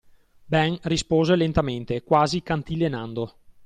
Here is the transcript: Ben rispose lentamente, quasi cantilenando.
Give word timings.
Ben 0.47 0.75
rispose 0.85 1.35
lentamente, 1.35 2.01
quasi 2.01 2.41
cantilenando. 2.41 3.35